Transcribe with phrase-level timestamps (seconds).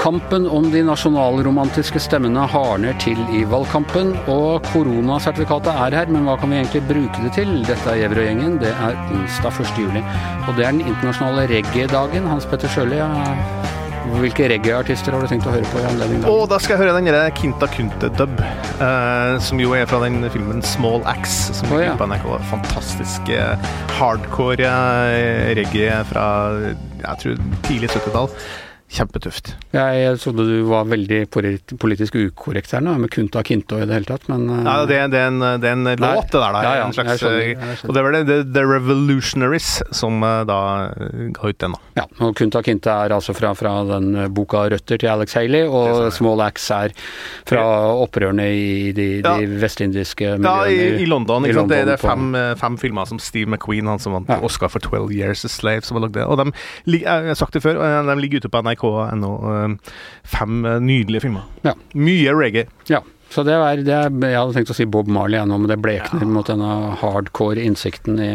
[0.00, 6.34] Kampen om de nasjonalromantiske stemmene hardner til i valgkampen, og koronasertifikatet er her, men hva
[6.40, 7.54] kan vi egentlig bruke det til?
[7.62, 9.78] Dette er Gjevrøy-gjengen, det er onsdag 1.
[9.78, 10.02] juli,
[10.48, 12.26] og det er den internasjonale reggae-dagen.
[12.26, 12.98] Hans Petter Sjøli,
[14.18, 16.96] hvilke reggae-artister har du tenkt å høre på i anledning oh, da skal jeg høre
[16.96, 18.40] den derre Kinta Kunte-dub,
[18.80, 21.94] uh, som jo er fra den filmen Small Axe, som oh, ja.
[21.98, 22.26] på NRK.
[22.50, 26.26] Fantastisk eh, hardcore eh, reggae fra
[27.00, 28.28] jeg tror tidlig 70-tall.
[28.90, 29.52] Kjempetøft.
[29.70, 34.08] Jeg trodde du var veldig politisk ukorrekt her nå, med Kunta Kinto i det hele
[34.08, 36.56] tatt, men Nei, det, det, er, en, det er en låt, det der.
[36.56, 36.62] da.
[36.64, 37.84] Ja, ja, en slags, skjønner, skjønner.
[37.86, 40.58] Og det var det The, The Revolutionaries som eh, da
[41.36, 42.00] ga ut den, da.
[42.00, 46.10] Ja, og Kunta Kinto er altså fra, fra den boka 'Røtter' til Alex Haley, og
[46.16, 46.96] Small Axe er
[47.46, 47.62] fra
[47.94, 49.54] opprørene i de, de ja.
[49.62, 50.66] vestindiske miljøene.
[50.66, 51.46] Ja, i, i London.
[51.46, 54.34] I London det, det, er fem, eh, fem, filmer som Steve McQueen, han som vant
[54.42, 56.26] Oscar for 12 Years a Slave, som har lagd det.
[56.26, 56.50] Og de,
[56.98, 57.78] jeg har sagt det før,
[58.10, 59.32] de ligger ute på NRK nrk.no.
[59.54, 61.42] Eh, fem eh, nydelige filmer.
[61.64, 61.74] Ja.
[61.94, 62.66] Mye reggae.
[62.88, 63.02] Ja.
[63.30, 65.78] Så det er, det er, Jeg hadde tenkt å si Bob Marley ennå, men det
[65.82, 66.30] blekner ja.
[66.30, 68.32] mot denne hardcore innsikten i,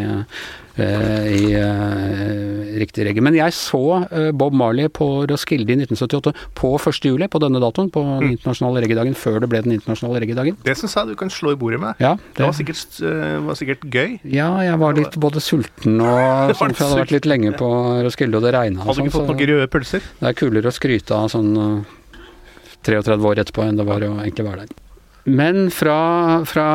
[0.80, 3.24] eh, i eh, riktig regge.
[3.24, 7.00] Men jeg så eh, Bob Marley på Roskilde i 1978 på 1.
[7.10, 8.30] juli, på denne datoen, på den mm.
[8.38, 10.56] internasjonale reggaedagen, før det ble den internasjonale reggaedagen.
[10.64, 12.00] Det syns jeg du kan slå i bordet med.
[12.00, 14.16] Ja, det, det var, sikkert, uh, var, sikkert, gøy.
[14.32, 17.70] Ja, jeg var litt både sulten og sånn, for jeg hadde vært litt lenge på
[18.06, 18.86] Roskilde, og det regna.
[18.86, 20.10] Hadde du ikke sånn, fått noen røde pølser?
[20.22, 21.52] Det er kulere å skryte av sånn
[22.86, 24.82] 33 år etterpå enn det var å egentlig være der.
[25.26, 26.66] Men fra, fra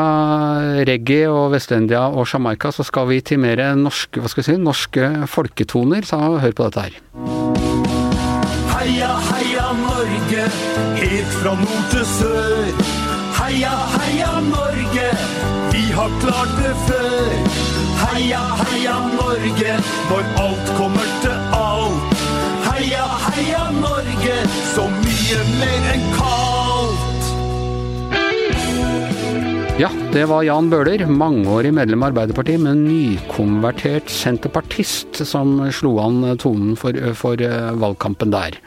[0.84, 4.56] reggae og Vest-India og Jamaica så skal vi til mer norske, hva skal vi si,
[4.60, 6.98] norske folketoner, så hør på dette her.
[8.74, 10.50] Heia, heia Norge,
[11.00, 12.84] helt fra nord til sør.
[13.40, 15.08] Heia, heia Norge,
[15.72, 17.34] vi har klart det før.
[18.04, 22.24] Heia, heia Norge, når alt kommer til alt.
[22.68, 24.40] Heia, heia Norge,
[24.76, 26.51] så mye mer enn kaldt.
[29.80, 36.20] Ja, det var Jan Bøhler, mangeårig medlem av Arbeiderpartiet, men nykonvertert senterpartist, som slo an
[36.42, 38.60] tonen for, for uh, valgkampen der.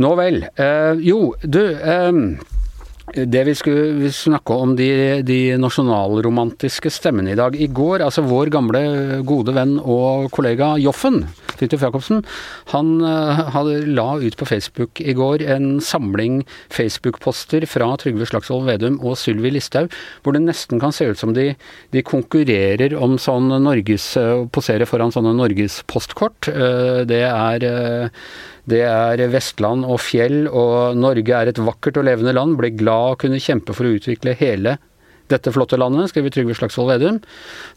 [0.00, 0.44] Nå vel.
[0.54, 1.62] Eh, jo, du.
[1.74, 2.12] Eh,
[3.14, 4.88] det vi skulle snakke om de,
[5.26, 7.54] de nasjonalromantiske stemmene i dag.
[7.54, 8.84] I går, altså vår gamle
[9.28, 11.20] gode venn og kollega Joffen,
[11.58, 12.22] Fridtjof Jacobsen,
[12.72, 16.42] han uh, hadde la ut på Facebook i går en samling
[16.72, 21.34] Facebook-poster fra Trygve Slagsvold Vedum og Sylvi Listhaug, hvor det nesten kan se ut som
[21.36, 21.52] de,
[21.94, 26.50] de konkurrerer om sånn Norges uh, Posere foran sånne norgespostkort.
[26.50, 27.70] Uh, det er
[28.64, 32.56] det er Vestland og fjell, og Norge er et vakkert og levende land.
[32.56, 34.78] Ble glad å kunne kjempe for å utvikle hele
[35.32, 37.20] dette flotte landet, skriver Trygve Slagsvold Vedum.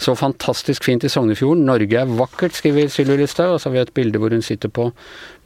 [0.02, 1.64] Så fantastisk fint i Sognefjorden.
[1.68, 3.56] Norge er vakkert, skriver Sylvi Listhaug.
[3.56, 4.90] Og så har vi et bilde hvor hun sitter på,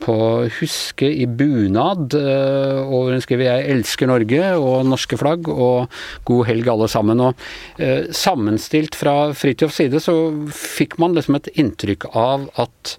[0.02, 0.16] på
[0.58, 2.18] Huske i bunad.
[2.18, 5.90] Eh, og hun skriver 'Jeg elsker Norge' og norske flagg og
[6.26, 7.22] 'God helg, alle sammen'.
[7.22, 7.36] Og
[7.78, 10.16] eh, sammenstilt fra Fridtjofs side så
[10.50, 12.98] fikk man liksom et inntrykk av at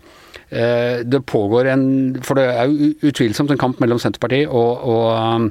[0.53, 1.85] det pågår en
[2.21, 2.73] For det er
[3.09, 5.47] utvilsomt en kamp mellom Senterpartiet og, og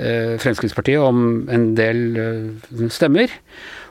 [0.00, 3.30] uh, Fremskrittspartiet om en del uh, stemmer.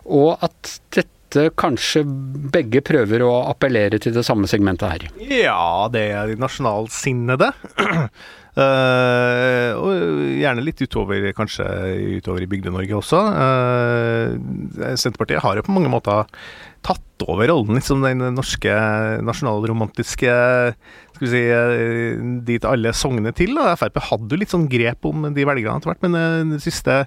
[0.09, 2.03] Og at dette kanskje
[2.52, 5.08] begge prøver å appellere til det samme segmentet her.
[5.30, 7.53] Ja, det er de nasjonalsinnede.
[8.59, 11.66] Uh, og gjerne litt utover, kanskje
[12.20, 13.20] utover i Bygde-Norge også.
[13.31, 16.28] Uh, Senterpartiet har jo på mange måter
[16.84, 18.74] tatt over rollen, liksom den norske
[19.28, 20.34] nasjonalromantiske
[21.16, 23.56] skal vi si, uh, dit alle sogner til.
[23.56, 23.78] Da.
[23.80, 27.06] Frp hadde jo litt sånn grep om de velgerne etter hvert, men det siste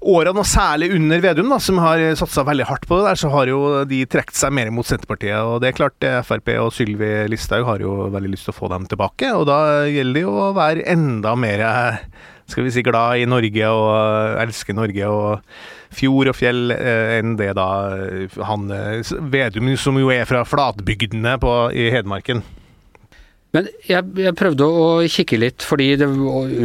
[0.00, 3.32] årene, og særlig under Vedum, da, som har satsa veldig hardt på det der, så
[3.32, 5.38] har jo de trukket seg mer mot Senterpartiet.
[5.42, 8.70] Og det er klart, Frp og Sylvi Listhaug har jo veldig lyst til å få
[8.72, 9.32] dem tilbake.
[9.34, 9.60] Og da
[9.90, 11.64] gjelder det jo å være enda mer
[12.48, 15.42] skal vi si glad i Norge og elske Norge og
[15.92, 17.68] fjord og fjell eh, enn det da
[18.48, 18.70] han
[19.32, 22.40] Vedum, som jo er fra flatbygdene på, i Hedmarken.
[23.56, 26.08] Men jeg, jeg, prøvde å kikke litt, fordi det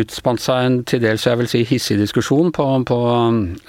[0.03, 2.97] utspant seg en til dels jeg vil si hissig diskusjon på, på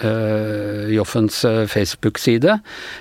[0.03, 2.57] uh, Joffens uh, Facebook-side.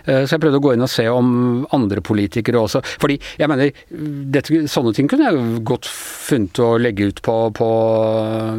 [0.06, 1.32] Uh, så jeg prøvde å gå inn og se om
[1.74, 7.10] andre politikere også Fordi jeg mener, dette, sånne ting kunne jeg godt funnet å legge
[7.10, 7.72] ut på, på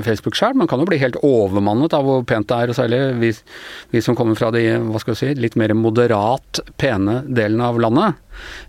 [0.06, 0.59] Facebook sjøl.
[0.59, 3.31] Man kan jo bli helt overmannet av hvor pent det er, og særlig vi,
[3.95, 7.79] vi som kommer fra de hva skal jeg si, litt mer moderat pene delene av
[7.87, 8.21] landet.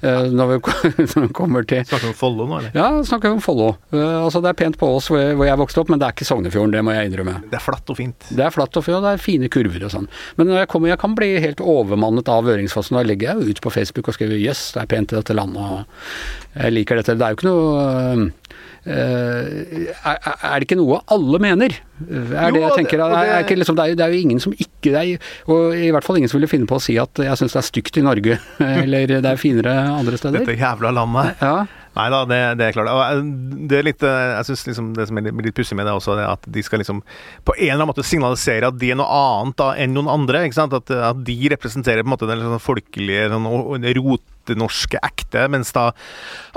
[0.04, 2.75] Uh, når vi kommer til Snakker vi om Follo nå, eller?
[2.76, 3.70] Ja, snakker om Follo.
[3.96, 6.10] Eh, altså det er pent på oss hvor jeg, hvor jeg vokste opp, men det
[6.10, 7.38] er ikke Sognefjorden, det må jeg innrømme.
[7.48, 8.28] Det er flatt og fint.
[8.28, 10.10] Det er flatt og fint, og det er fine kurver og sånn.
[10.36, 13.00] Men når jeg kommer, jeg kan bli helt overmannet av Øringsfossen.
[13.00, 15.38] Da legger jeg jo ut på Facebook og skriver 'jøss, det er pent i dette
[15.40, 17.16] landet', og jeg liker dette.
[17.16, 18.42] Det er jo ikke noe
[18.86, 21.74] Uh, er, er, det ikke noe alle mener?
[22.06, 23.02] Er det jeg tenker.
[23.02, 25.90] Det er, ikke, liksom, det, er, det, er, jo ingen som ikke er, Og i
[25.90, 27.98] hvert fall ingen som ville finne på å si at jeg syns det er stygt
[27.98, 28.38] i Norge,
[28.84, 30.46] eller det er finere andre steder.
[30.46, 31.42] Dette jævla landet.
[31.42, 31.66] Ja.
[31.96, 32.92] Nei da, det, det, er klart.
[32.92, 33.30] Og
[33.72, 36.34] det er litt, jeg synes liksom det som er litt pussig med det også, er
[36.34, 37.00] at de skal liksom
[37.48, 40.44] på en eller annen måte signalisere at de er noe annet da, enn noen andre.
[40.44, 40.76] ikke sant?
[40.76, 43.48] At, at de representerer på en måte den sånn folkelige sånn,
[43.96, 45.88] rotenorske ekte, mens da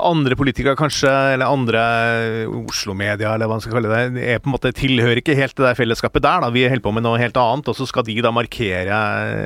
[0.03, 1.85] andre politikere kanskje, eller andre
[2.65, 5.69] Oslo-media, eller hva man skal kalle det, er på en måte tilhører ikke helt det
[5.69, 6.43] der fellesskapet der.
[6.43, 9.03] da, Vi holder på med noe helt annet, og så skal de da markere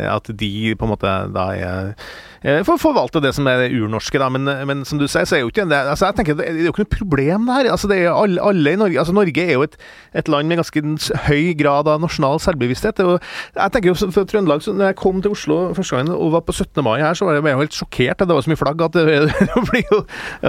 [0.09, 3.69] at de på en måte da er Eh, for å forvalte det som er det
[3.77, 4.27] urnorske, da.
[4.33, 6.59] Men, men, som du sier, så er jo ikke det altså jeg tenker, Det er
[6.65, 7.69] jo ikke noe problem der.
[7.71, 9.77] Altså, det er alle, alle i Norge altså Norge er jo et,
[10.13, 10.83] et, land med ganske
[11.27, 12.99] høy grad av nasjonal selvbevissthet.
[13.07, 13.17] Og
[13.55, 16.45] jeg tenker jo for Trøndelag, så når jeg kom til Oslo første gang og var
[16.47, 16.83] på 17.
[16.85, 18.27] mai her, så var jeg jo helt sjokkert.
[18.27, 19.19] Det var så mye flagg at det,
[19.53, 20.03] det blir jo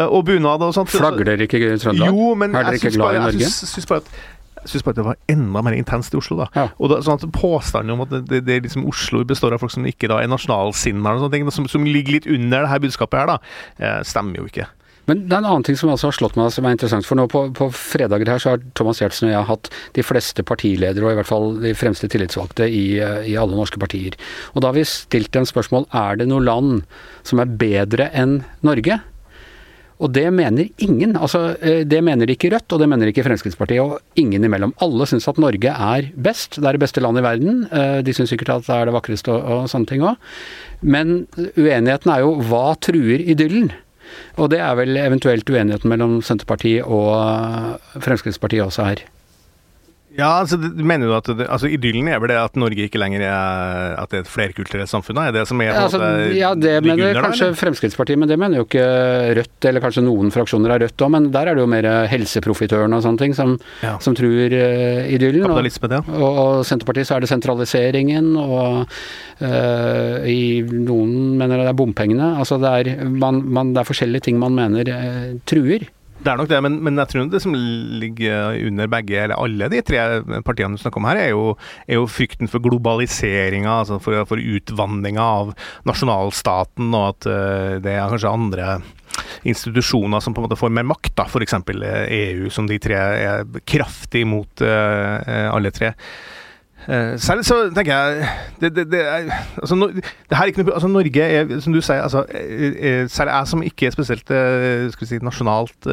[0.08, 0.93] Og bunad og sånt.
[0.94, 2.11] Flagger dere ikke i Trøndelag?
[2.11, 3.44] Jo, men er dere ikke glad i Norge?
[3.46, 4.33] Jeg syns bare at
[4.69, 6.38] syns bare det var enda mer intenst i Oslo.
[6.43, 6.49] da.
[6.56, 6.69] Ja.
[6.78, 9.87] Og da, sånn at Påstanden om at det, det, liksom Oslo består av folk som
[9.88, 11.19] ikke da er nasjonalsinna,
[11.55, 13.38] som, som ligger litt under det her budskapet her, da,
[13.81, 14.69] eh, stemmer jo ikke.
[15.08, 17.05] Men det er en annen ting som altså har slått meg som er interessant.
[17.05, 20.44] For nå på, på fredager her så har Thomas Giertsen og jeg hatt de fleste
[20.49, 24.17] partiledere, og i hvert fall de fremste tillitsvalgte i, eh, i alle norske partier.
[24.55, 26.87] Og da har vi stilt dem spørsmål er det noe land
[27.26, 29.02] som er bedre enn Norge.
[30.02, 31.14] Og det mener ingen.
[31.17, 34.75] altså eh, Det mener ikke Rødt, og det mener ikke Fremskrittspartiet, og ingen imellom.
[34.82, 36.58] Alle syns at Norge er best.
[36.58, 37.64] Det er det beste landet i verden.
[37.70, 40.19] Eh, de syns sikkert at det er det vakreste og, og sånne ting òg.
[40.82, 41.25] Men
[41.55, 43.70] uenigheten er jo hva truer idyllen?
[44.38, 49.06] Og det er vel eventuelt uenigheten mellom Senterpartiet og Fremskrittspartiet også her.
[50.14, 53.25] Ja, altså, mener du at det, altså, Idyllen er vel det at Norge ikke lenger
[53.26, 55.19] er at det er et flerkulturelt samfunn?
[55.25, 56.00] Er det som er ja, altså,
[56.34, 57.58] ja, det mener under, kanskje eller?
[57.58, 58.84] Fremskrittspartiet, men det mener jo ikke
[59.40, 61.12] Rødt, eller kanskje noen fraksjoner av Rødt òg.
[61.16, 63.96] Men der er det jo mer helseprofitørene og sånne ting som, ja.
[64.05, 65.49] som truer uh, idyllen.
[65.49, 66.00] Kapitalisme, det.
[66.06, 68.84] Og, og, og Senterpartiet så er det sentraliseringen, og
[69.43, 72.37] uh, i noen mener det er bompengene.
[72.38, 75.88] Altså det er, man, man, det er forskjellige ting man mener uh, truer.
[76.24, 79.68] Det er nok det, men, men, jeg tror det som ligger under begge, eller alle
[79.72, 80.00] de tre
[80.46, 81.50] partiene du snakker om her, er jo,
[81.84, 85.52] er jo frykten for globaliseringa, altså for, for utvanninga av
[85.88, 88.68] nasjonalstaten, og at uh, det er kanskje andre
[89.44, 91.58] institusjoner som på en måte får mer makt, da, f.eks.
[91.60, 95.92] EU, eh, e som de tre er kraftig imot, uh, alle tre.
[96.88, 98.28] Uh, selv så tenker jeg
[98.60, 99.31] det, det, det, er,
[99.62, 103.06] altså, no, det her er ikke noe, altså, Norge er, som du sier altså, er,
[103.12, 105.88] Selv jeg som ikke er spesielt skal vi si, nasjonalt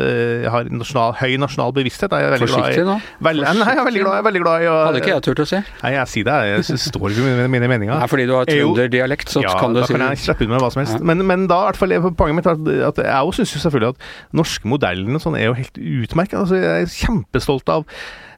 [0.52, 2.98] har nasjonal, høy nasjonal bevissthet er jeg veldig Forsiktig nå.
[3.24, 5.26] Vel, nei, jeg er veldig glad, jeg er veldig glad i å Hadde ikke jeg
[5.28, 5.60] turt å si.
[5.82, 6.38] Nei, jeg sier det.
[6.50, 7.94] Jeg står ikke med mine meninger.
[8.02, 10.00] Nei, fordi du har trønderdialekt, så ja, kan du si det.
[10.00, 10.98] Ja, da kan jeg slippe ut med hva som helst.
[10.98, 11.06] Ja.
[11.12, 13.94] Men, men, da, i hvert fall, poenget mitt er at, at jeg òg syns selvfølgelig
[13.96, 14.10] at
[14.42, 16.40] norske modellen sånn er jo helt utmerket.
[16.42, 17.88] Altså, jeg er kjempestolt av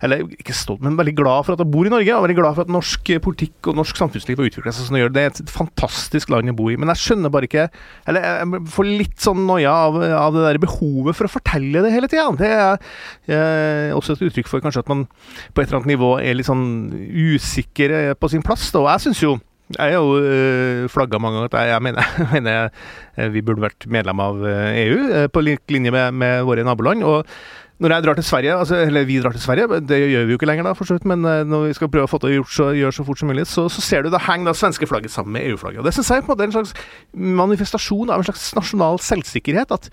[0.03, 2.15] eller ikke stolt, men veldig glad for at jeg bor i Norge.
[2.15, 5.03] Og veldig glad for at norsk politikk og norsk samfunnsliv har utvikla seg sånn det
[5.03, 5.13] gjør.
[5.15, 6.77] Det er et fantastisk land å bo i.
[6.79, 7.67] Men jeg skjønner bare ikke
[8.09, 11.93] Eller jeg får litt sånn noia av, av, det der behovet for å fortelle det
[11.93, 12.27] hele tida.
[12.39, 12.75] Det er
[13.31, 16.49] eh, også et uttrykk for kanskje at man på et eller annet nivå er litt
[16.49, 18.69] sånn usikker på sin plass.
[18.73, 18.83] Da.
[18.83, 19.39] Og jeg syns jo
[19.73, 23.63] jeg har jo uh, flagga mange ganger at jeg, jeg mener, jeg mener vi burde
[23.63, 24.97] vært medlem av EU,
[25.33, 27.05] på lik linje med, med våre naboland.
[27.07, 27.29] og
[27.83, 30.39] når jeg drar til Sverige, altså, eller vi drar til Sverige, det gjør vi jo
[30.39, 32.29] ikke lenger, da, for så vidt, men uh, når vi skal prøve å få til
[32.29, 34.53] å gjøre så, gjøre så fort som mulig, så, så ser du det henger da
[34.55, 35.81] svenske flagget sammen med EU-flagget.
[35.81, 36.73] Og Det syns jeg på en måte er en slags
[37.41, 39.73] manifestasjon av en slags nasjonal selvsikkerhet.
[39.75, 39.89] At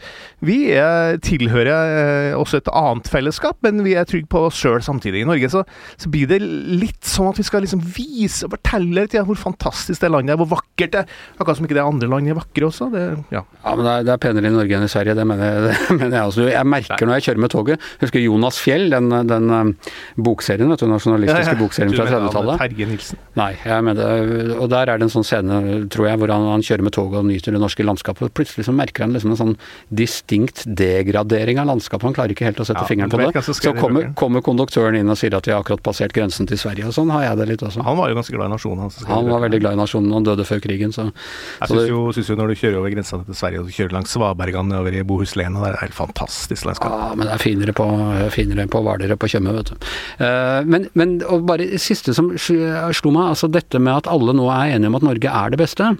[0.47, 4.79] vi er, tilhører uh, også et annet fellesskap, men vi er trygge på oss sjøl
[4.87, 5.25] samtidig.
[5.25, 5.65] I Norge så,
[5.97, 10.05] så, blir det litt sånn at vi skal liksom vise og fortelle til hvor fantastisk
[10.05, 11.19] det landet er, hvor vakkert det er.
[11.41, 12.91] Akkurat som ikke det andre landet er vakre også.
[12.95, 13.05] Det,
[13.35, 13.43] ja.
[13.43, 15.67] ja, men det er, det er, penere i Norge enn i Sverige, det mener jeg,
[15.91, 16.49] det mener jeg også.
[16.55, 19.73] Jeg merker når jeg kjører med toget husker Jonas Fjell, den, den um,
[20.17, 21.61] bokserien, vet du, nasjonalistiske ja, ja.
[21.61, 22.63] bokserien fra 30-tallet.
[22.65, 23.21] Terje Nilsen?
[23.39, 25.61] Nei, jeg mener Og der er det en sånn scene,
[25.93, 28.29] tror jeg, hvor han, han kjører med toget og nyter det norske landskapet.
[28.29, 29.55] og Plutselig så merker han liksom en sånn
[29.89, 32.09] distinkt degradering av landskapet.
[32.11, 33.45] Han klarer ikke helt å sette ja, fingeren på det.
[33.47, 36.89] Så kommer, kommer, konduktøren inn og sier at vi har akkurat passert grensen til Sverige,
[36.91, 37.85] og sånn har jeg det litt også.
[37.87, 38.87] Han var jo ganske glad i nasjonen.
[38.87, 42.03] Han, han var veldig glad i nasjonen, han døde før krigen, så Jeg syns jo,
[42.17, 44.97] synes jo når du kjører over grensa til Sverige og du kjører langs Svabergene over
[44.97, 46.95] i Bohuslän, det er helt fantastisk landskap.
[46.95, 47.87] Ja, men det er fin finere på,
[48.33, 49.89] finere på Hvaler på Tjøme, vet du.
[50.25, 54.49] Eh, men, men bare det siste som slo meg, altså dette med at alle nå
[54.51, 55.95] er enige om at Norge er det beste.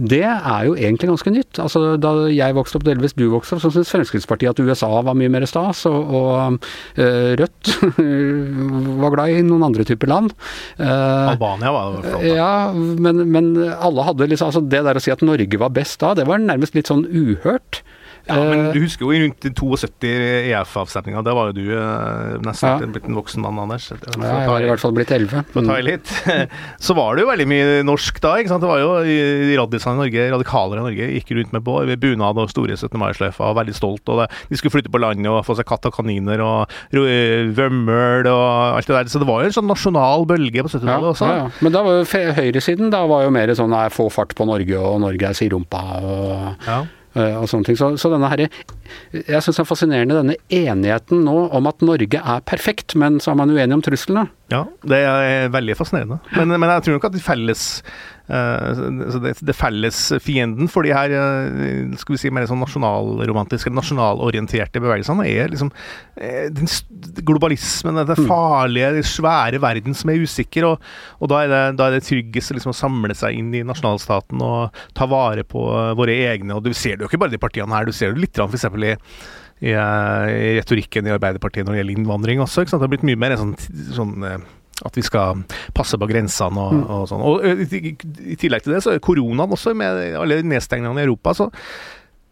[0.00, 1.58] Det er jo egentlig ganske nytt.
[1.60, 5.16] Altså, da jeg vokste opp, delvis du vokste opp, så syntes Fremskrittspartiet at USA var
[5.18, 6.56] mye mer stas, og, og
[6.96, 7.74] uh, Rødt
[9.02, 10.32] var glad i noen andre typer land.
[10.80, 12.26] Uh, Albania var det flott.
[12.26, 16.00] Ja, men, men, alle hadde liksom altså Det der å si at Norge var best
[16.00, 17.82] da, det var nærmest litt sånn uhørt.
[18.28, 20.10] Ja, men eh, du husker jo rundt 72
[20.52, 21.22] EF-avstemninga.
[21.26, 22.90] Da var jo du uh, nesten ja.
[22.94, 23.88] blitt en voksen mann, Anders.
[23.90, 25.48] Ja, jeg har i hvert fall blitt 11.
[25.50, 26.12] For å ta i litt.
[26.86, 28.36] Så var det jo veldig mye norsk da.
[28.38, 28.62] ikke sant?
[28.62, 28.92] Det var jo
[29.58, 32.94] radisene i Norge, radikalere i Norge, gikk rundt med, med bunad og store 17.
[33.02, 34.04] mai-sløyfer og veldig stolt.
[34.06, 38.30] og det, De skulle flytte på landet og få seg katt og kaniner og vømmøl
[38.30, 39.12] og alt det der.
[39.12, 41.28] Så det var jo en sånn nasjonal bølge på 70-tallet også.
[41.28, 41.52] Ja, ja.
[41.58, 44.78] Men da var jo høyresiden da var jo mer sånn nei, få fart på Norge,
[44.78, 45.86] og Norge er sirumpa.
[46.02, 46.98] og...
[47.12, 47.76] Eh, og sånne ting.
[47.76, 48.46] Så, så denne her,
[49.12, 53.32] Jeg syns det er fascinerende denne enigheten nå om at Norge er perfekt, men så
[53.32, 54.26] er man uenig om truslene.
[54.52, 56.20] Ja, det er veldig fascinerende.
[56.36, 57.66] Men, men jeg tror nok at de felles
[58.28, 64.82] det, det, felles fienden for de her uh, skal vi si mer sånn nasjonalromantiske, nasjonalorienterte
[64.82, 66.70] bevegelsene er liksom uh, den
[67.26, 68.30] globalismen, den mm.
[68.30, 70.68] farlige, den svære verden som er usikker.
[70.70, 70.88] Og,
[71.20, 74.42] og da, er det, da er det tryggest liksom, å samle seg inn i nasjonalstaten
[74.44, 75.66] og ta vare på
[75.98, 76.56] våre egne.
[76.56, 78.68] Og du ser det jo ikke bare de partiene her, du ser det litt f.eks.
[78.72, 78.96] i
[79.62, 82.64] i, i, retorikken i Arbeiderpartiet når det gjelder innvandring også.
[82.66, 83.54] Det har blitt mye mer sånn,
[83.94, 84.48] sånn eh,
[84.86, 85.42] at vi skal
[85.76, 86.84] passe på grensene og, mm.
[86.90, 87.24] og sånn.
[87.26, 91.34] Og i, i, tillegg til det, så er koronaen også, med alle nedstengningene i Europa,
[91.38, 91.48] så,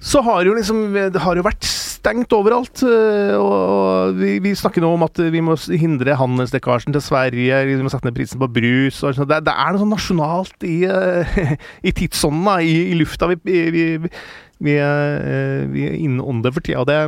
[0.01, 1.67] så har jo liksom Det har jo vært
[2.01, 2.83] stengt overalt.
[2.83, 7.93] Og vi, vi, snakker nå om at vi må hindre handelslekkasjen til Sverige, vi må
[7.93, 9.03] sette ned prisen på brus.
[9.05, 9.29] og sånn.
[9.31, 10.79] Det, det er noe sånn nasjonalt i,
[11.89, 13.29] i tidsånden, i, i lufta.
[13.35, 13.85] Vi, vi,
[14.61, 16.87] vi, er, vi er inne under for tida.
[16.89, 17.03] Det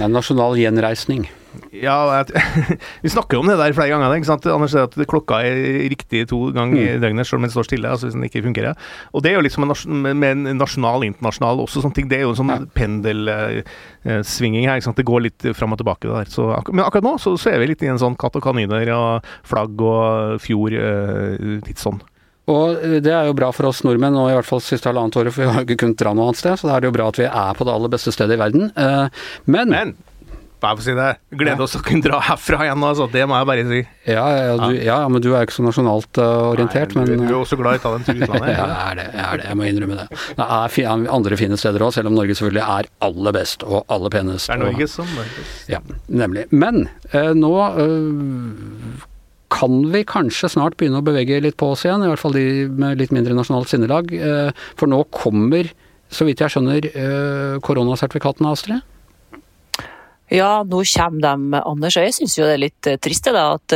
[0.00, 1.28] ja, nasjonal gjenreisning.
[1.74, 2.22] Ja,
[3.04, 4.14] vi snakker jo om det der flere ganger.
[4.16, 4.46] ikke sant?
[4.50, 7.02] Anders sier at klokka er riktig to ganger i mm.
[7.02, 7.90] døgnet selv om den står stille.
[7.90, 8.78] altså hvis den ikke fungerer.
[9.12, 9.68] Og det er jo liksom
[10.14, 12.08] med en nasjonal, internasjonal også sånne ting.
[12.10, 12.60] Det er jo en sånn ja.
[12.78, 14.80] pendelsvinging her.
[14.80, 15.00] ikke sant?
[15.00, 16.08] Det går litt fram og tilbake.
[16.08, 16.32] der.
[16.32, 18.90] Så, men akkurat nå så, så, er vi litt i en sånn katt og kaniner
[18.96, 20.76] og flagg og fjord,
[21.64, 22.02] litt sånn.
[22.50, 25.16] Og eh, det er jo bra for oss nordmenn nå, i hvert fall siste halvannet
[25.20, 26.58] året, for vi har ikke kunnet dra noe annet sted.
[26.60, 28.42] Så da er det jo bra at vi er på det aller beste stedet i
[28.42, 28.68] verden.
[28.76, 29.94] Eh, men, men
[30.72, 33.06] for å si det, gleder oss å kunne dra herfra igjen, altså.
[33.12, 33.80] Det må jeg bare si.
[34.08, 37.30] Ja, ja, du, ja men du er ikke så nasjonalt uh, orientert, Nei, men, men
[37.30, 38.50] Du er også glad i å ta den til utlandet?
[38.56, 39.06] ja, jeg er det.
[39.12, 40.20] Jeg er det, jeg må innrømme det.
[40.40, 44.14] Det er andre fine steder òg, selv om Norge selvfølgelig er aller best og aller
[44.14, 44.50] penest.
[44.50, 45.56] Det er Norge som Norges.
[45.70, 46.46] Ja, nemlig.
[46.54, 49.10] Men uh, nå uh,
[49.54, 52.66] kan vi kanskje snart begynne å bevege litt på oss igjen, i hvert fall de
[52.70, 54.10] med litt mindre nasjonalt sinnelag.
[54.14, 55.70] Eh, for nå kommer,
[56.12, 58.82] så vidt jeg skjønner, eh, koronasertifikatene, Astrid?
[60.32, 61.96] Ja, nå kommer de, Anders.
[62.00, 63.74] Jeg syns jo det er litt eh, trist da, at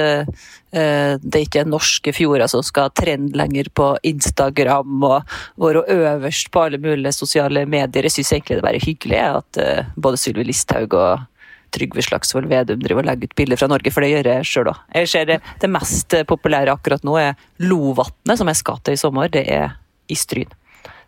[0.69, 6.61] det ikke er norske fjorder som skal trende lenger på Instagram og være øverst på
[6.67, 8.05] alle mulige sosiale medier.
[8.05, 9.61] Jeg syns egentlig det er bare hyggelig at
[9.97, 11.25] både Sylvi Listhaug og
[11.73, 14.71] Trygve Slagsvold Vedum driver og legger ut bilder fra Norge, for det gjør jeg sjøl
[14.73, 14.85] òg.
[15.01, 19.01] Jeg ser det, det mest populære akkurat nå er Lovatnet, som jeg skal til i
[19.01, 19.33] sommer.
[19.33, 19.77] Det er
[20.09, 20.53] i Stryn.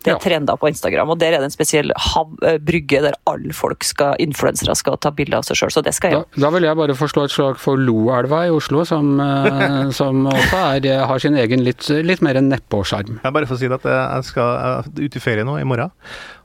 [0.01, 0.21] Det er ja.
[0.23, 3.85] trender på Instagram, og der er det en spesiell hav, eh, brygge der alle folk
[3.85, 6.23] skal, influensere skal ta bilde av seg sjøl, så det skal jeg.
[6.25, 10.25] Da, da, vil jeg bare forslå et slag for Loelva i Oslo, som, eh, som
[10.31, 13.21] også er, eh, har sin egen litt, litt mer nedpåsjarm.
[13.21, 15.93] Jeg bare får si at jeg skal ut i ferie nå i morgen,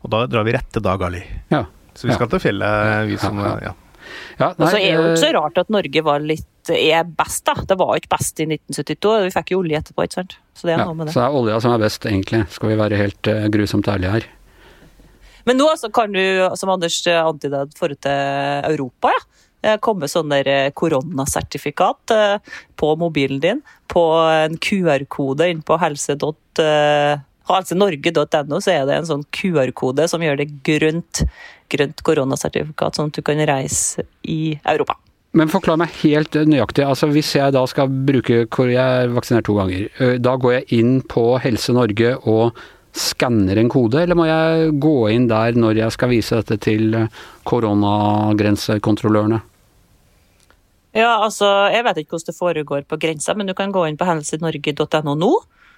[0.04, 1.24] og da drar vi rett til Dag Ali.
[1.54, 1.64] Ja.
[1.96, 3.72] Så vi skal til fjellet, vi som ja.
[4.36, 7.44] Ja, og så er det jo ikke så rart at Norge var litt, er best,
[7.48, 7.54] da.
[7.68, 9.14] Det var jo ikke best i 1972.
[9.26, 10.38] Vi fikk jo olje etterpå, ikke sant.
[10.56, 11.14] Så det er ja, noe med det.
[11.14, 12.42] Så det er olja som er best, egentlig.
[12.56, 14.28] Skal vi være helt uh, grusomt ærlige her.
[15.46, 16.24] Men nå altså, kan du,
[16.58, 22.14] som Anders antydet, forut til Europa, ja eh, komme sånn der koronasertifikat
[22.78, 26.34] på mobilen din, på en QR-kode inn på helse.no
[27.46, 31.24] helsenorge.no så er det en sånn QR-kode som gjør det grønt,
[31.72, 34.98] grønt koronasertifikat, sånn at du kan reise i Europa.
[35.36, 36.86] Men forklar meg helt nøyaktig.
[36.88, 39.90] altså Hvis jeg da skal bruke Jeg er vaksinert to ganger.
[40.20, 42.56] Da går jeg inn på Helse Norge og
[42.96, 46.96] skanner en kode, eller må jeg gå inn der når jeg skal vise dette til
[47.44, 49.42] koronagrensekontrollørene?
[50.96, 53.98] Ja, altså, Jeg vet ikke hvordan det foregår på grensa, men du kan gå inn
[54.00, 55.34] på helsenorge.no nå.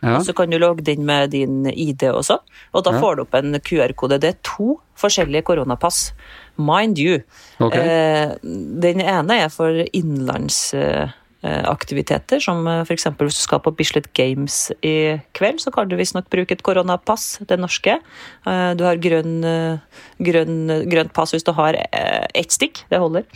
[0.05, 0.19] Ja.
[0.19, 2.37] Og så kan du logge inn med din ID også,
[2.71, 2.99] og da ja.
[3.01, 4.19] får du opp en QR-kode.
[4.21, 6.11] Det er to forskjellige koronapass.
[6.57, 7.21] Mind you.
[7.61, 7.81] Okay.
[7.81, 11.13] Eh, den ene er for innenlandsaktiviteter,
[11.47, 13.07] eh, aktiviteter, som f.eks.
[13.19, 17.37] hvis du skal på Bislett Games i kveld, så kan du visstnok bruke et koronapass,
[17.47, 17.99] det norske.
[18.43, 19.45] Du har grønn,
[20.17, 20.57] grønn,
[20.89, 23.29] grønt pass hvis du har ett stikk, det holder.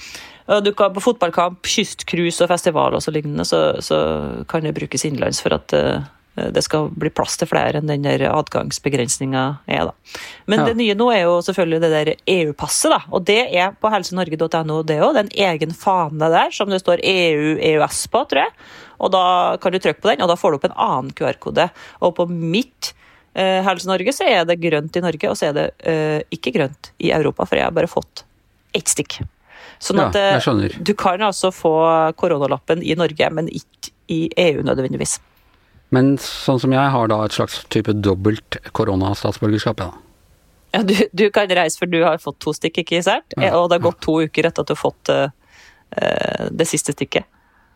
[0.65, 4.01] Du kan På fotballkamp, kystcruise og festival og så lignende, så, så
[4.49, 6.01] kan det brukes innenlands for at Eh,
[6.31, 9.89] det skal bli plass til flere enn den der adgangsbegrensninga er.
[9.89, 10.19] da.
[10.47, 10.67] Men ja.
[10.69, 13.01] det nye nå er jo selvfølgelig det der EU-passet, da.
[13.11, 15.17] Og det er på helsenorge.no, det òg.
[15.17, 18.55] Det er en egen fane der som det står EU-EØS på, tror jeg.
[19.01, 19.25] Og da
[19.61, 21.67] kan du trykke på den, og da får du opp en annen QR-kode.
[22.05, 22.93] Og på mitt
[23.33, 26.53] eh, Helse Norge så er det grønt i Norge, og så er det eh, ikke
[26.55, 28.23] grønt i Europa, for jeg har bare fått
[28.77, 29.19] ett stikk.
[29.81, 31.73] Sånn at ja, eh, du kan altså få
[32.15, 35.17] koronalappen i Norge, men ikke i EU nødvendigvis.
[35.91, 39.91] Men sånn som jeg har da et slags type dobbelt koronastatsborgerskap, ja.
[40.71, 43.35] Ja, du, du, kan reise for du har fått to stikk, ikke sant?
[43.35, 43.51] Ja.
[43.59, 45.27] Og det har gått to uker etter at du har fått uh,
[46.47, 47.27] det siste stikket.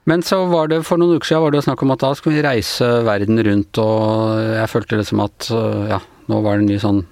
[0.08, 2.38] Men så var det for noen uker siden var det snakk om at da skulle
[2.38, 6.00] vi reise verden rundt, og jeg følte liksom at uh, ja,
[6.32, 7.04] nå var det ny sånn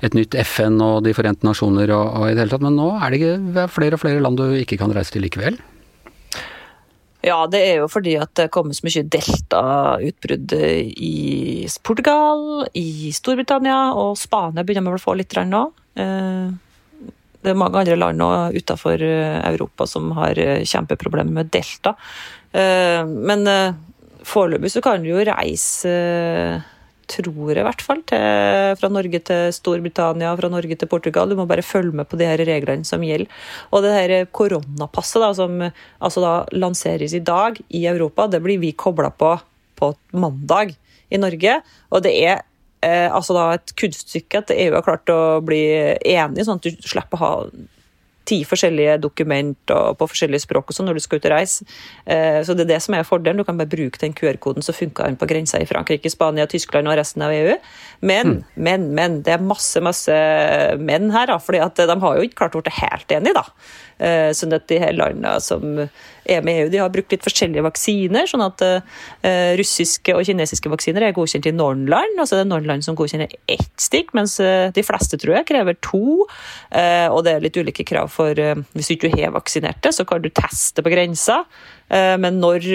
[0.00, 2.64] et nytt FN og De forente nasjoner og, og i det hele tatt.
[2.64, 5.58] Men nå er det ikke flere og flere land du ikke kan reise til likevel?
[7.20, 13.90] Ja, det er jo fordi at det kommer så mye delta-utbrudd i Portugal, i Storbritannia
[13.92, 15.62] og Spania begynner vi å få litt nå.
[16.00, 16.48] Eh,
[17.40, 21.96] det er mange andre land nå utenfor eh, Europa som har eh, kjempeproblemer med delta.
[22.50, 23.46] Men
[24.26, 25.92] foreløpig så kan du jo reise
[27.10, 28.24] tror jeg i hvert fall, til,
[28.80, 31.30] fra Norge til Storbritannia, fra Norge til Portugal.
[31.30, 33.30] Du må bare følge med på de her reglene som gjelder.
[33.74, 38.62] Og det her koronapasset da, som altså da lanseres i dag i Europa, det blir
[38.62, 39.36] vi kobla på
[39.80, 40.74] på mandag
[41.08, 41.58] i Norge.
[41.90, 42.42] Og det er
[42.84, 45.62] eh, altså da et kunststykke at EU har klart å bli
[46.14, 47.32] enig, sånn at du slipper å ha
[48.30, 51.66] ti forskjellige dokumenter på forskjellige språk og sånn når du skal ut og reise.
[52.06, 53.40] Eh, så det er det som er fordelen.
[53.40, 56.90] Du kan bare bruke den QR-koden, så funka den på grensa i Frankrike, Spania, Tyskland
[56.90, 57.56] og resten av EU.
[58.00, 58.40] Men, mm.
[58.56, 59.20] men, men.
[59.26, 60.14] Det er masse, masse
[60.80, 61.38] menn her, da.
[61.42, 63.44] fordi at de har jo ikke klart å bli helt enige, da.
[64.00, 67.26] Eh, sånn at de her landene som er med i EU, de har brukt litt
[67.26, 68.28] forskjellige vaksiner.
[68.30, 68.62] sånn at
[69.58, 72.18] russiske og kinesiske vaksiner er godkjent i noen land.
[72.20, 75.76] altså det er noen land som godkjenner ett stikk, mens de fleste tror jeg krever
[75.82, 76.26] to.
[77.10, 78.19] Og det er litt ulike krav for
[78.74, 81.44] Hvis du ikke har vaksinert så kan du teste på grensa.
[81.90, 82.66] men når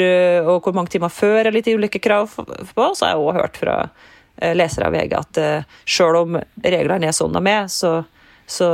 [0.43, 2.89] og hvor mange timer før er litt ulike krav på.
[2.93, 3.77] Så har jeg òg hørt fra
[4.57, 5.39] lesere av VG at
[5.87, 8.01] selv om reglene er sånn de er, så
[8.45, 8.67] så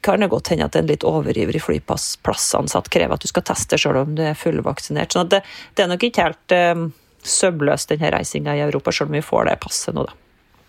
[0.00, 4.04] kan det godt hende at en litt overivrig flyplassansatt krever at du skal teste selv
[4.04, 5.12] om du er fullvaksinert.
[5.12, 5.42] Så det,
[5.74, 6.86] det, er nok ikke helt um,
[7.22, 10.16] sømløst, denne reisinga i Europa, selv om vi får det passet nå, da.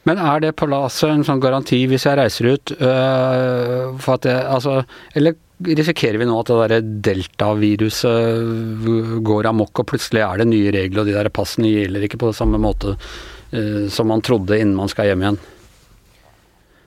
[0.10, 4.38] Men er det palasset en sånn garanti hvis jeg reiser ut øh, for at det
[4.42, 4.82] Altså,
[5.18, 10.74] eller risikerer vi nå at det derre deltaviruset går amok, og plutselig er det nye
[10.74, 14.80] regler, og de der passene gjelder ikke på samme måte øh, som man trodde innen
[14.80, 15.42] man skal hjem igjen?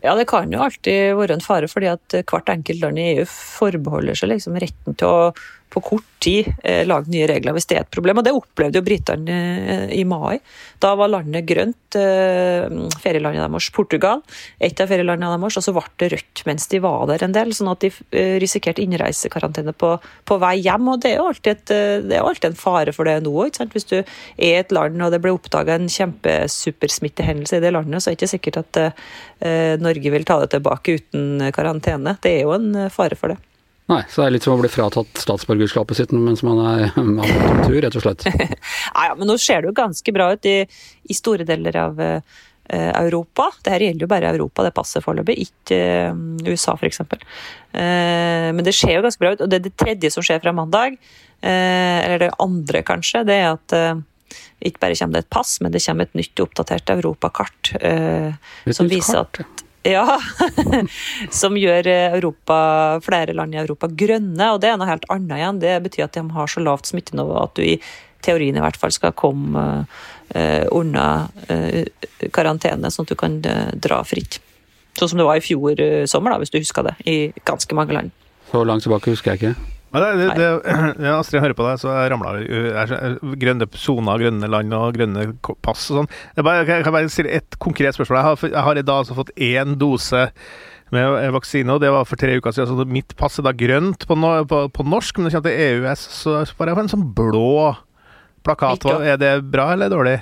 [0.05, 3.25] Ja, det kan jo alltid være en fare, fordi at hvert enkelt land i EU
[3.31, 5.31] forbeholder seg liksom retten til å
[5.75, 8.21] på kort tid eh, lage nye regler hvis det er et problem.
[8.21, 10.39] Og det opplevde jo britene eh, i mai.
[10.83, 12.67] Da var landet grønt, eh,
[13.03, 14.23] ferielandet deres Portugal,
[14.63, 17.55] et av ferielandene deres, og så ble det rødt mens de var der en del,
[17.57, 19.95] sånn at de eh, risikerte innreisekarantene på,
[20.29, 20.91] på, vei hjem.
[20.95, 23.35] Og det er jo alltid, et, eh, det er alltid en fare for det nå.
[23.75, 28.11] Hvis du er et land og det blir oppdaga en kjempesupersmittehendelse i det landet, så
[28.11, 28.81] er det ikke sikkert at
[29.83, 32.15] Norge vil ta det tilbake uten karantene.
[32.23, 33.41] Det er jo en fare for det.
[33.93, 37.21] Nei, så det er litt som å bli fratatt statsborgerskapet sitt mens man er, man
[37.27, 38.25] er på tur, rett og slett.
[38.31, 42.01] Nei, ja, men nå ser det jo ganske bra ut i, i store deler av
[42.01, 42.39] uh,
[42.73, 43.51] Europa.
[43.61, 45.83] Det her gjelder jo bare Europa, det passer foreløpig, ikke
[46.15, 47.05] uh, USA f.eks.
[47.05, 49.45] Uh, men det ser jo ganske bra ut.
[49.45, 50.97] Og det, det tredje som skjer fra mandag,
[51.45, 53.73] eller det andre kanskje, det er at
[54.65, 57.75] ikke bare kommer det et pass, men det kommer et nytt oppdatert europakart.
[58.73, 60.19] som viser kart, at ja,
[61.41, 62.57] som gjør Europa,
[63.05, 64.51] flere land i Europa grønne.
[64.55, 65.61] Og det er noe helt annet igjen.
[65.63, 67.79] Det betyr at de har så lavt smittenivå at du i
[68.25, 71.85] teorien i hvert fall skal komme uh, unna uh,
[72.33, 74.41] karantene, sånn at du kan uh, dra fritt.
[74.97, 77.97] Sånn som det var i fjor sommer, da, hvis du husker det, i ganske mange
[77.97, 78.15] land.
[78.53, 79.74] Så langt tilbake husker jeg ikke.
[79.95, 80.49] Det, det, det,
[81.07, 82.35] ja, Astrid, jeg hører på deg, så jeg ramla
[83.41, 85.27] grønne soner, grønne land og grønne
[85.63, 86.13] pass og sånn.
[86.35, 88.19] Jeg, jeg kan bare stille et konkret spørsmål.
[88.19, 90.27] Jeg har, jeg har i dag altså fått én dose
[90.95, 92.71] med vaksine, og det var for tre uker siden.
[92.71, 95.87] Så mitt pass er da grønt på, no, på, på norsk, men det kommer til
[95.87, 97.73] EØS, så får jeg en sånn blå
[98.45, 98.87] plakat.
[99.01, 100.19] Er det bra eller dårlig?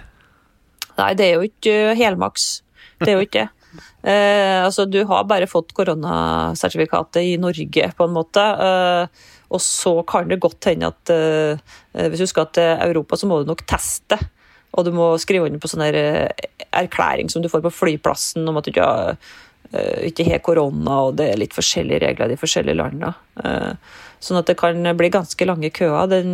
[1.01, 2.63] Nei, det er jo ikke helmaks.
[3.01, 3.51] Det er jo ikke det.
[4.03, 8.43] Eh, altså, du har bare fått koronasertifikatet i Norge, på en måte.
[8.43, 13.29] Eh, Og så kan det godt hende at uh, hvis du skal til Europa, så
[13.29, 14.19] må du nok teste.
[14.73, 18.65] Og du må skrive under på sånn erklæring som du får på flyplassen om at
[18.65, 19.19] du ikke har,
[20.09, 23.11] ikke har korona, og det er litt forskjellige regler i de forskjellige landene.
[24.25, 26.09] Sånn at det kan bli ganske lange køer.
[26.09, 26.33] Den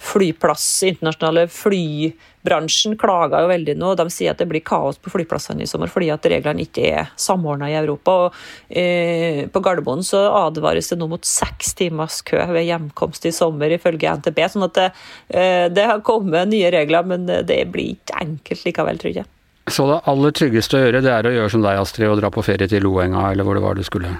[0.00, 3.92] flyplass, internasjonale flybransjen klager jo veldig nå.
[3.98, 7.10] De sier at det blir kaos på flyplassene i sommer fordi at reglene ikke er
[7.20, 8.16] samordna i Europa.
[8.24, 8.38] Og,
[8.70, 13.76] eh, på Gardermoen så advares det nå mot seks timers kø ved hjemkomst i sommer,
[13.76, 14.40] ifølge NTB.
[14.50, 14.92] sånn at det,
[15.30, 19.26] eh, det har kommet nye regler, men det blir ikke enkelt likevel, tror jeg.
[19.68, 22.30] Så det aller tryggeste å gjøre, det er å gjøre som deg, Astrid, og dra
[22.30, 24.18] på ferie til Loenga, eller hvor det var du skulle?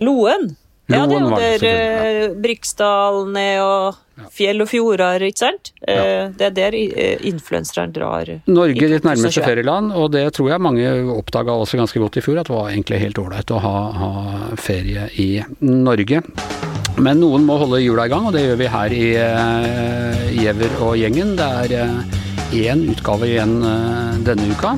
[0.00, 0.56] Loen?
[0.90, 3.20] Ja, det er jo der uh, Briksdal
[3.64, 5.72] og fjell og fjorder, ikke sant?
[5.86, 6.28] Ja.
[6.36, 8.30] Det er der uh, influenseren drar.
[8.50, 12.42] Norge ditt nærmeste ferieland, og det tror jeg mange oppdaga også ganske godt i fjor,
[12.42, 14.12] at det var egentlig helt ålreit å ha, ha,
[14.60, 15.30] ferie i
[15.64, 16.22] Norge.
[17.00, 19.10] Men noen må holde hjula i gang, og det gjør vi her i
[20.36, 21.36] Giæver og gjengen.
[21.38, 23.60] Det er én utgave igjen
[24.26, 24.74] denne uka.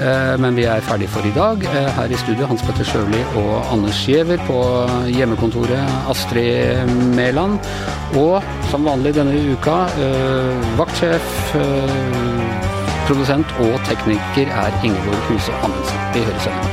[0.00, 1.64] Eh, men vi er ferdig for i dag.
[1.64, 4.40] Eh, her i studio Hans Petter Sjøli og Anders Giæver.
[4.48, 4.58] På
[5.12, 7.58] hjemmekontoret Astrid Mæland.
[8.16, 11.54] Og som vanlig denne uka, eh, vaktsjef,
[13.06, 16.00] produsent og tekniker er Ingeborg Huse Amundsen.
[16.14, 16.66] Vi høres igjen.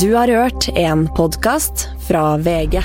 [0.00, 2.82] Du har hørt en podkast fra VG.